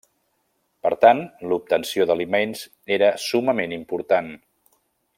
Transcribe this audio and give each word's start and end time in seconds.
Per 0.85 0.91
tant 1.03 1.19
l'obtenció 1.51 2.07
d'aliments 2.11 2.65
era 2.99 3.13
summament 3.29 3.77
important. 3.81 4.35